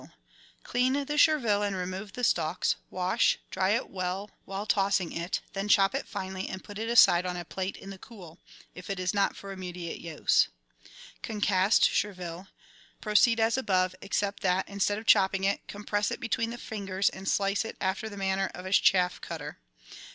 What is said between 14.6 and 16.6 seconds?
instead of chopping it, compress it between the